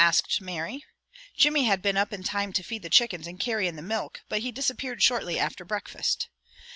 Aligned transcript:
asked 0.03 0.41
Mary. 0.41 0.83
Jimmy 1.37 1.65
had 1.65 1.79
been 1.79 1.95
up 1.95 2.11
in 2.11 2.23
time 2.23 2.51
to 2.53 2.63
feed 2.63 2.81
the 2.81 2.89
chickens 2.89 3.27
and 3.27 3.39
carry 3.39 3.67
in 3.67 3.75
the 3.75 3.83
milk, 3.83 4.21
but 4.29 4.39
he 4.41 4.51
disappeared 4.51 5.03
shortly 5.03 5.37
after 5.37 5.63
breakfast. 5.63 6.27